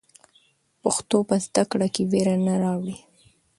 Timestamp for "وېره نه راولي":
2.11-2.97